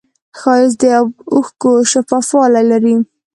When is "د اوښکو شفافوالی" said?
0.81-2.63